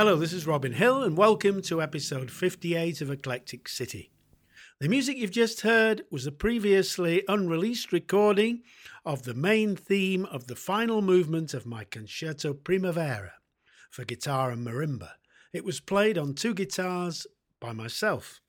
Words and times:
Hello, 0.00 0.16
this 0.16 0.32
is 0.32 0.46
Robin 0.46 0.72
Hill, 0.72 1.02
and 1.02 1.14
welcome 1.14 1.60
to 1.60 1.82
episode 1.82 2.30
58 2.30 3.02
of 3.02 3.10
Eclectic 3.10 3.68
City. 3.68 4.10
The 4.78 4.88
music 4.88 5.18
you've 5.18 5.30
just 5.30 5.60
heard 5.60 6.04
was 6.10 6.26
a 6.26 6.32
previously 6.32 7.22
unreleased 7.28 7.92
recording 7.92 8.62
of 9.04 9.24
the 9.24 9.34
main 9.34 9.76
theme 9.76 10.24
of 10.24 10.46
the 10.46 10.56
final 10.56 11.02
movement 11.02 11.52
of 11.52 11.66
my 11.66 11.84
Concerto 11.84 12.54
Primavera 12.54 13.32
for 13.90 14.06
guitar 14.06 14.50
and 14.50 14.66
marimba. 14.66 15.10
It 15.52 15.66
was 15.66 15.80
played 15.80 16.16
on 16.16 16.32
two 16.32 16.54
guitars 16.54 17.26
by 17.60 17.72
myself. 17.72 18.40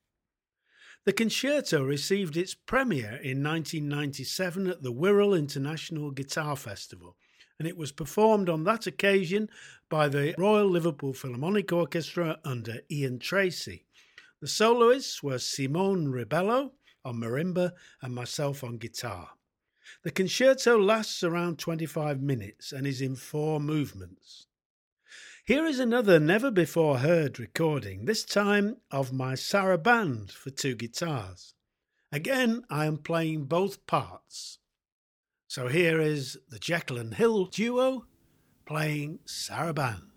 The 1.03 1.11
concerto 1.11 1.84
received 1.84 2.38
its 2.38 2.53
premiere 2.53 3.19
in 3.22 3.44
1997 3.44 4.67
at 4.67 4.84
the 4.84 4.94
Wirral 4.94 5.38
International 5.38 6.11
Guitar 6.11 6.56
Festival, 6.56 7.17
and 7.59 7.68
it 7.68 7.78
was 7.78 7.91
performed 7.91 8.50
on 8.50 8.63
that 8.63 8.88
occasion 8.88 9.50
by 9.90 10.07
the 10.07 10.34
Royal 10.38 10.68
Liverpool 10.68 11.13
Philharmonic 11.13 11.72
Orchestra 11.72 12.40
under 12.44 12.81
Ian 12.90 13.19
Tracey. 13.19 13.85
The 14.40 14.47
soloists 14.47 15.22
were 15.22 15.38
Simone 15.38 16.07
Rebello 16.07 16.72
on 17.06 17.18
marimba 17.18 17.74
and 18.02 18.16
myself 18.16 18.63
on 18.63 18.78
guitar. 18.78 19.29
The 20.03 20.12
concerto 20.12 20.79
lasts 20.79 21.24
around 21.24 21.59
25 21.59 22.22
minutes 22.22 22.72
and 22.72 22.88
is 22.88 23.02
in 23.02 23.16
four 23.16 23.59
movements. 23.59 24.47
Here 25.44 25.66
is 25.66 25.79
another 25.79 26.19
never 26.19 26.52
before 26.52 27.00
heard 27.00 27.40
recording, 27.40 28.06
this 28.06 28.23
time 28.23 28.78
of 28.90 29.12
my 29.12 29.34
saraband 29.34 30.31
for 30.31 30.50
two 30.50 30.75
guitars. 30.75 31.56
Again, 32.12 32.63
I 32.69 32.85
am 32.85 32.97
playing 32.97 33.46
both 33.46 33.85
parts. 33.85 34.59
So 35.53 35.67
here 35.67 36.00
is 36.00 36.38
the 36.47 36.59
Jekyll 36.59 36.97
and 36.97 37.13
Hill 37.13 37.44
duo 37.44 38.06
playing 38.66 39.19
saraband. 39.28 40.07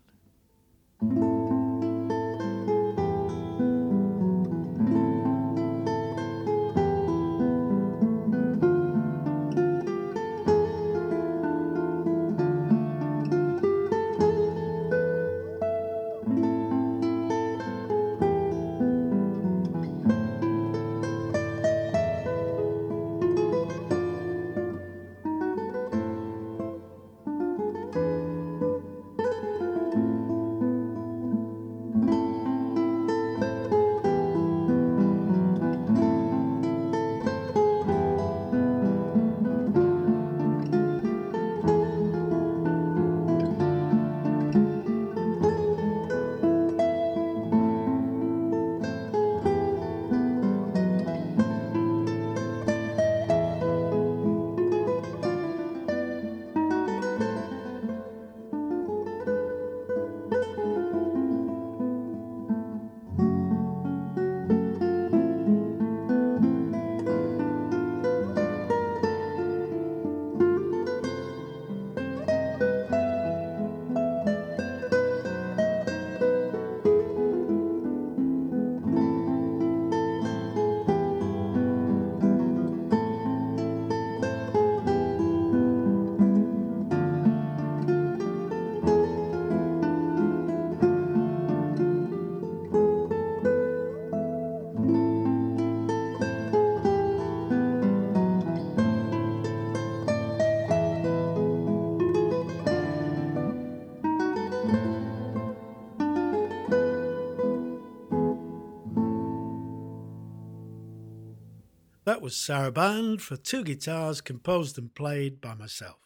Was 112.25 112.33
Saraband 112.33 113.21
for 113.21 113.37
two 113.37 113.63
guitars 113.63 114.19
composed 114.19 114.79
and 114.79 114.91
played 114.95 115.39
by 115.39 115.53
myself. 115.53 115.99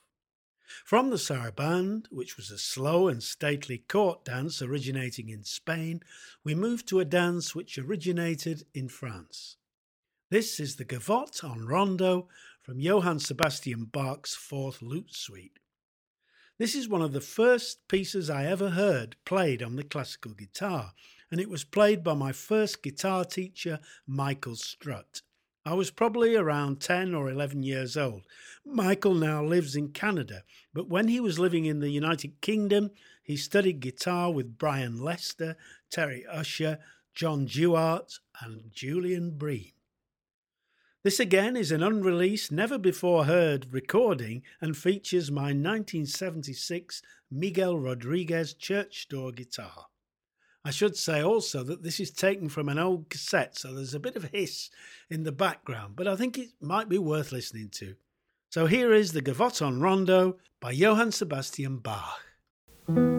From 0.83 1.11
the 1.11 1.15
Saraband, 1.15 2.07
which 2.11 2.35
was 2.35 2.51
a 2.51 2.57
slow 2.57 3.07
and 3.07 3.23
stately 3.23 3.77
court 3.77 4.25
dance 4.25 4.61
originating 4.61 5.29
in 5.29 5.45
Spain, 5.45 6.01
we 6.43 6.53
moved 6.55 6.89
to 6.89 6.99
a 6.99 7.05
dance 7.05 7.55
which 7.55 7.77
originated 7.77 8.65
in 8.73 8.89
France. 8.89 9.55
This 10.29 10.59
is 10.59 10.75
the 10.75 10.83
Gavotte 10.83 11.41
en 11.41 11.65
Rondeau 11.65 12.27
from 12.61 12.81
Johann 12.81 13.19
Sebastian 13.19 13.85
Bach's 13.85 14.35
Fourth 14.35 14.81
Lute 14.81 15.15
Suite. 15.15 15.59
This 16.57 16.75
is 16.75 16.89
one 16.89 17.01
of 17.01 17.13
the 17.13 17.21
first 17.21 17.87
pieces 17.87 18.29
I 18.29 18.45
ever 18.45 18.71
heard 18.71 19.15
played 19.23 19.63
on 19.63 19.77
the 19.77 19.85
classical 19.85 20.33
guitar, 20.33 20.91
and 21.31 21.39
it 21.39 21.49
was 21.49 21.63
played 21.63 22.03
by 22.03 22.13
my 22.13 22.33
first 22.33 22.83
guitar 22.83 23.23
teacher, 23.23 23.79
Michael 24.05 24.57
Strutt. 24.57 25.21
I 25.69 25.73
was 25.73 25.91
probably 25.91 26.35
around 26.35 26.81
10 26.81 27.13
or 27.13 27.29
11 27.29 27.61
years 27.61 27.95
old. 27.95 28.23
Michael 28.65 29.13
now 29.13 29.43
lives 29.43 29.75
in 29.75 29.89
Canada, 29.89 30.41
but 30.73 30.89
when 30.89 31.09
he 31.09 31.19
was 31.19 31.37
living 31.37 31.65
in 31.65 31.79
the 31.79 31.91
United 31.91 32.41
Kingdom, 32.41 32.89
he 33.21 33.37
studied 33.37 33.79
guitar 33.79 34.31
with 34.31 34.57
Brian 34.57 34.99
Lester, 34.99 35.55
Terry 35.91 36.25
Usher, 36.25 36.79
John 37.13 37.45
Duarte, 37.45 38.15
and 38.41 38.71
Julian 38.71 39.37
Bream. 39.37 39.73
This 41.03 41.19
again 41.19 41.55
is 41.55 41.71
an 41.71 41.83
unreleased, 41.83 42.51
never 42.51 42.79
before 42.79 43.25
heard 43.25 43.71
recording 43.71 44.41
and 44.59 44.75
features 44.75 45.29
my 45.29 45.53
1976 45.53 47.03
Miguel 47.29 47.77
Rodriguez 47.77 48.55
church 48.55 49.07
door 49.07 49.31
guitar. 49.31 49.88
I 50.69 50.71
should 50.71 50.95
say 50.95 51.23
also 51.23 51.63
that 51.63 51.81
this 51.81 51.99
is 51.99 52.11
taken 52.11 52.47
from 52.47 52.69
an 52.69 52.77
old 52.77 53.09
cassette, 53.09 53.57
so 53.57 53.73
there's 53.73 53.95
a 53.95 53.99
bit 53.99 54.15
of 54.15 54.25
hiss 54.25 54.69
in 55.09 55.23
the 55.23 55.31
background, 55.31 55.95
but 55.95 56.07
I 56.07 56.15
think 56.15 56.37
it 56.37 56.49
might 56.61 56.87
be 56.87 56.99
worth 56.99 57.31
listening 57.31 57.69
to. 57.69 57.95
So 58.51 58.67
here 58.67 58.93
is 58.93 59.11
the 59.11 59.21
Gavotte 59.23 59.65
en 59.65 59.79
Rondeau 59.79 60.37
by 60.59 60.69
Johann 60.69 61.11
Sebastian 61.11 61.79
Bach. 61.79 63.18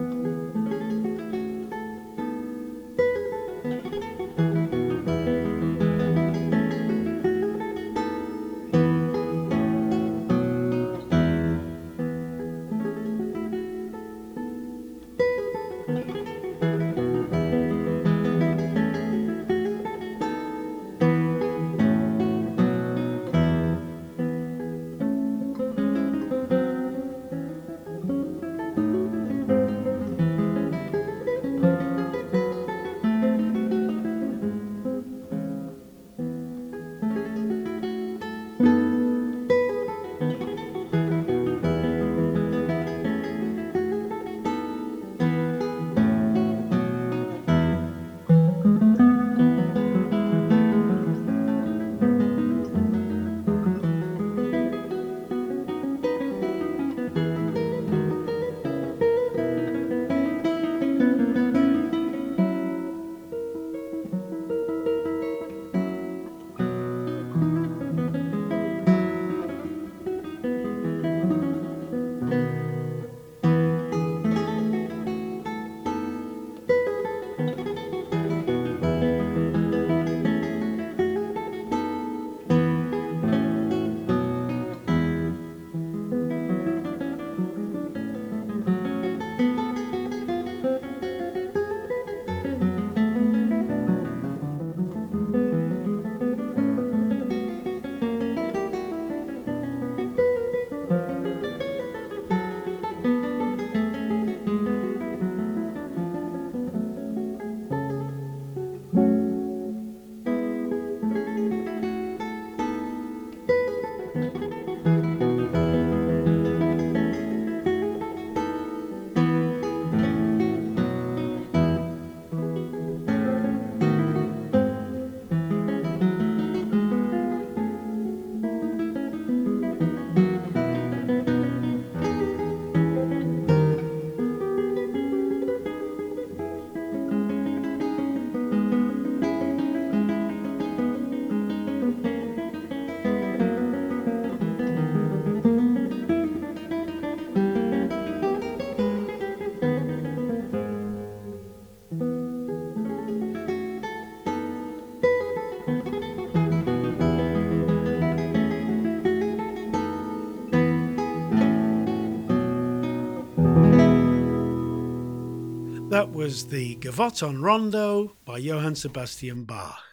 That 166.01 166.13
was 166.13 166.47
the 166.47 166.77
Gavotte 166.77 167.21
en 167.21 167.43
Rondeau 167.43 168.13
by 168.25 168.39
Johann 168.39 168.73
Sebastian 168.73 169.43
Bach. 169.43 169.83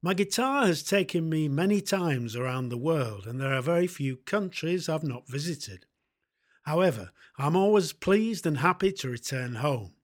My 0.00 0.14
guitar 0.14 0.64
has 0.64 0.84
taken 0.84 1.28
me 1.28 1.48
many 1.48 1.80
times 1.80 2.36
around 2.36 2.68
the 2.68 2.78
world, 2.78 3.26
and 3.26 3.40
there 3.40 3.52
are 3.52 3.60
very 3.60 3.88
few 3.88 4.18
countries 4.18 4.88
I've 4.88 5.02
not 5.02 5.26
visited. 5.26 5.86
However, 6.62 7.10
I'm 7.36 7.56
always 7.56 7.92
pleased 7.92 8.46
and 8.46 8.58
happy 8.58 8.92
to 8.92 9.10
return 9.10 9.56
home, 9.56 9.94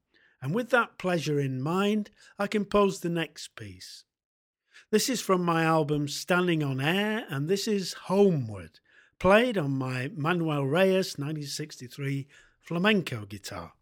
and 0.42 0.52
with 0.52 0.70
that 0.70 0.98
pleasure 0.98 1.38
in 1.38 1.62
mind, 1.62 2.10
I 2.36 2.48
composed 2.48 3.04
the 3.04 3.08
next 3.08 3.54
piece. 3.54 4.02
This 4.90 5.08
is 5.08 5.20
from 5.20 5.44
my 5.44 5.62
album 5.62 6.08
Standing 6.08 6.64
on 6.64 6.80
Air, 6.80 7.24
and 7.28 7.48
this 7.48 7.68
is 7.68 7.92
Homeward, 8.08 8.80
played 9.20 9.56
on 9.56 9.78
my 9.78 10.10
Manuel 10.16 10.64
Reyes 10.64 11.18
1963 11.18 12.26
flamenco 12.60 13.26
guitar. 13.26 13.74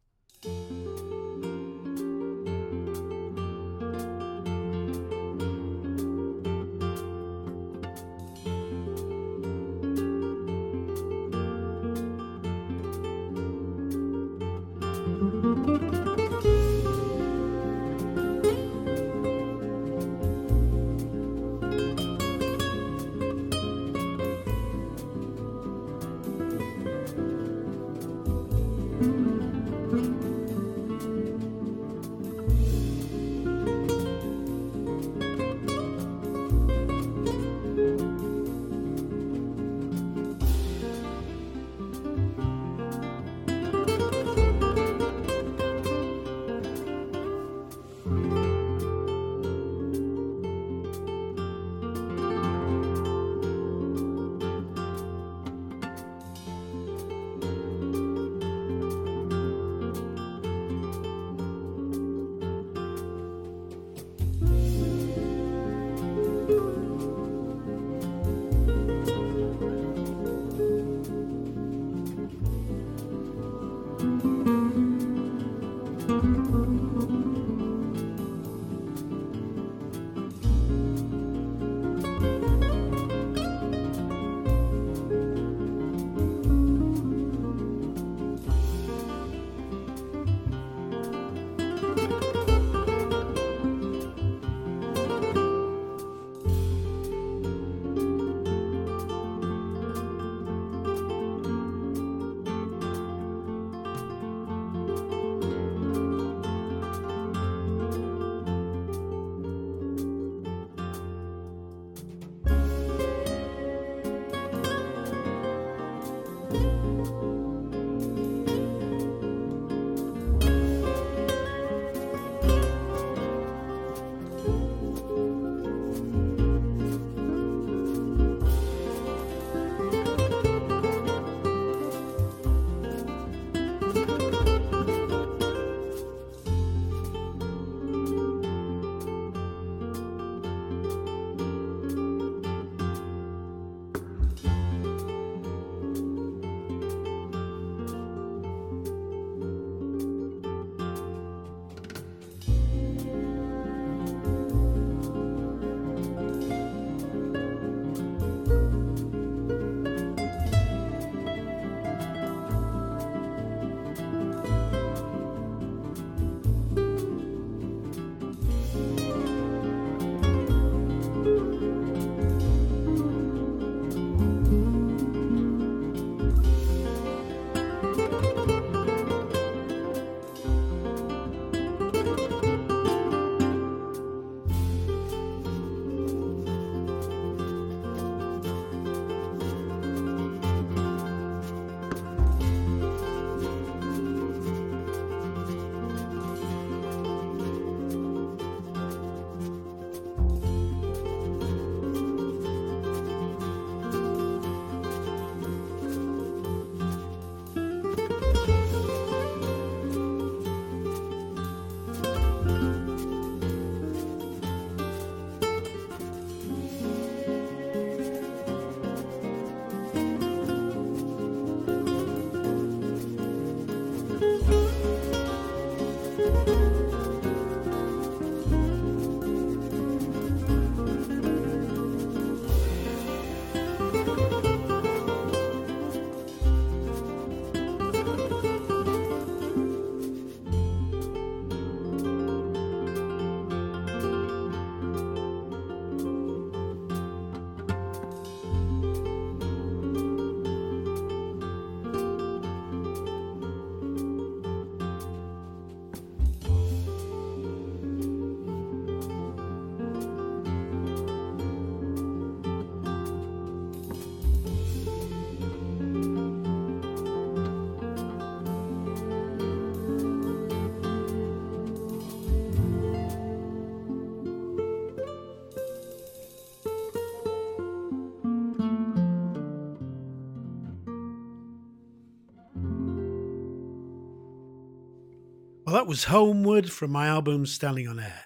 Well, 285.72 285.80
that 285.80 285.88
was 285.88 286.04
Homeward 286.04 286.70
from 286.70 286.90
my 286.90 287.06
album 287.06 287.46
Standing 287.46 287.88
on 287.88 287.98
Air. 287.98 288.24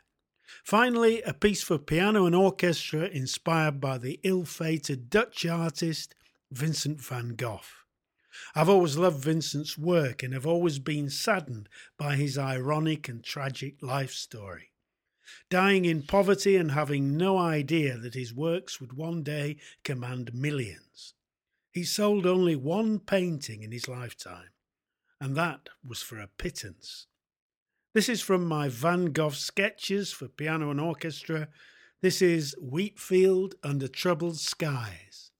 Finally, 0.64 1.22
a 1.22 1.32
piece 1.32 1.62
for 1.62 1.78
piano 1.78 2.26
and 2.26 2.34
orchestra 2.34 3.02
inspired 3.02 3.80
by 3.80 3.98
the 3.98 4.18
ill 4.24 4.44
fated 4.44 5.08
Dutch 5.10 5.46
artist 5.46 6.16
Vincent 6.50 7.00
van 7.00 7.36
Gogh. 7.36 7.60
I've 8.56 8.68
always 8.68 8.96
loved 8.96 9.22
Vincent's 9.22 9.78
work 9.78 10.24
and 10.24 10.34
have 10.34 10.44
always 10.44 10.80
been 10.80 11.08
saddened 11.08 11.68
by 11.96 12.16
his 12.16 12.36
ironic 12.36 13.08
and 13.08 13.22
tragic 13.22 13.80
life 13.80 14.12
story. 14.12 14.72
Dying 15.48 15.84
in 15.84 16.02
poverty 16.02 16.56
and 16.56 16.72
having 16.72 17.16
no 17.16 17.38
idea 17.38 17.96
that 17.96 18.14
his 18.14 18.34
works 18.34 18.80
would 18.80 18.94
one 18.94 19.22
day 19.22 19.58
command 19.84 20.34
millions. 20.34 21.14
He 21.70 21.84
sold 21.84 22.26
only 22.26 22.56
one 22.56 22.98
painting 22.98 23.62
in 23.62 23.70
his 23.70 23.86
lifetime, 23.86 24.50
and 25.20 25.36
that 25.36 25.68
was 25.86 26.02
for 26.02 26.18
a 26.18 26.26
pittance. 26.26 27.06
This 27.96 28.10
is 28.10 28.20
from 28.20 28.44
my 28.44 28.68
Van 28.68 29.06
Gogh 29.06 29.30
sketches 29.30 30.12
for 30.12 30.28
piano 30.28 30.70
and 30.70 30.78
orchestra. 30.78 31.48
This 32.02 32.20
is 32.20 32.54
Wheatfield 32.60 33.54
Under 33.62 33.88
Troubled 33.88 34.36
Skies. 34.36 35.30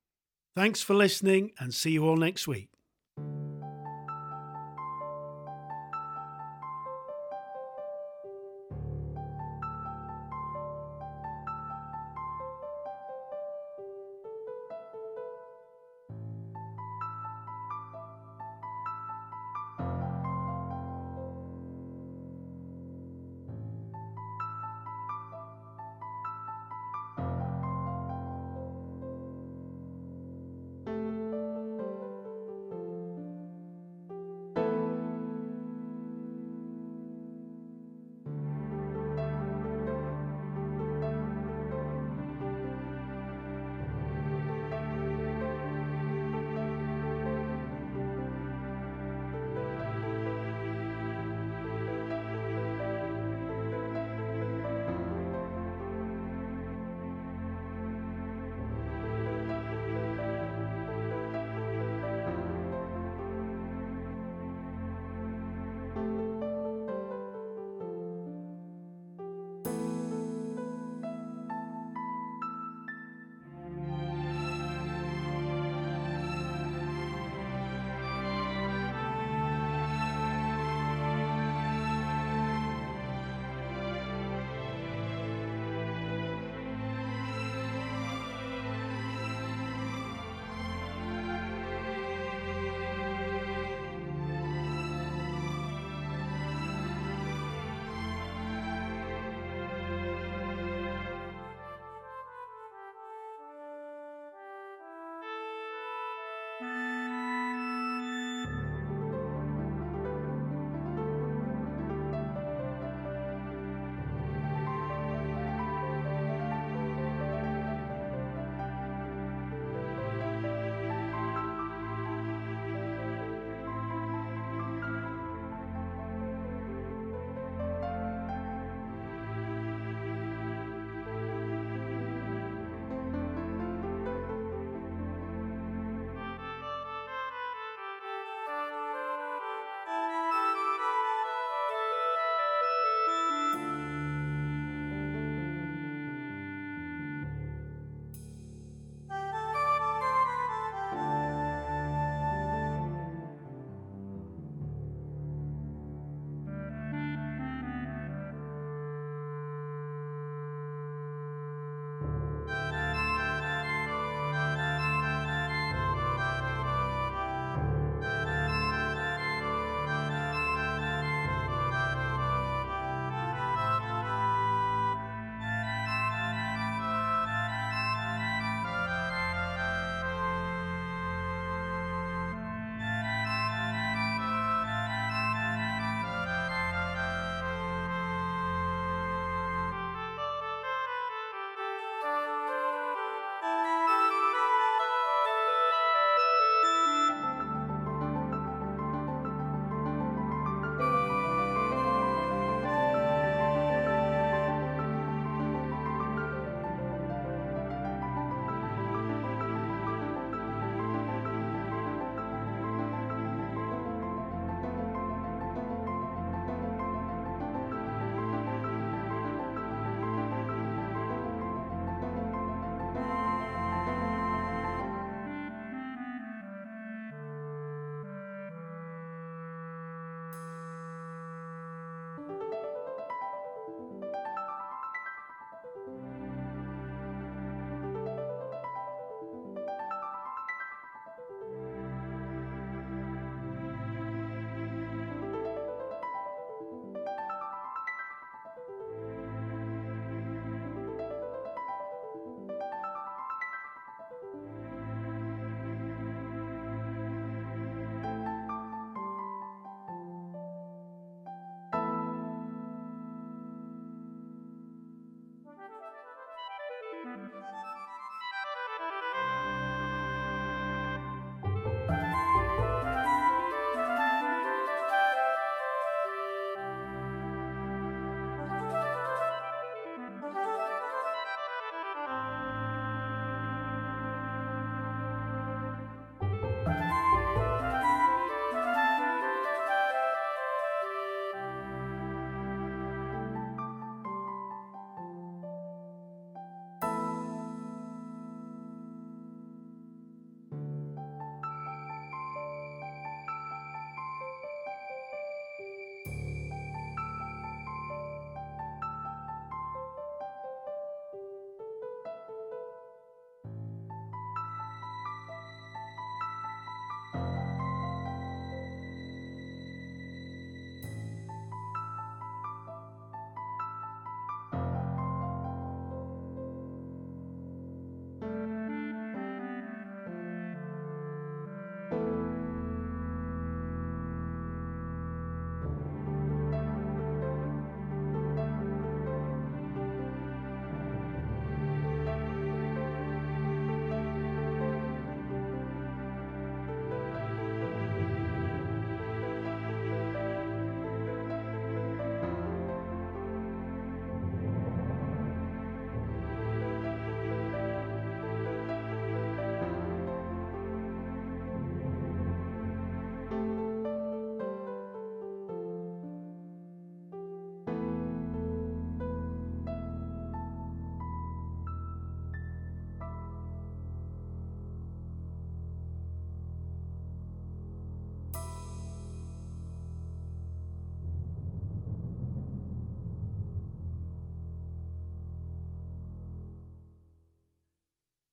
Thanks 0.54 0.80
for 0.80 0.94
listening 0.94 1.50
and 1.58 1.74
see 1.74 1.90
you 1.90 2.08
all 2.08 2.16
next 2.16 2.48
week. 2.48 2.70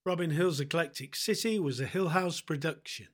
Robin 0.05 0.31
Hill's 0.31 0.59
Eclectic 0.59 1.15
City 1.15 1.57
was 1.57 1.79
a 1.79 1.85
Hill 1.85 2.09
House 2.09 2.41
production. 2.41 3.07